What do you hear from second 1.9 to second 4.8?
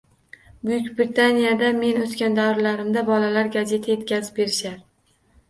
oʻsgan davrlarimda bolalar gazeta yetkazib berishar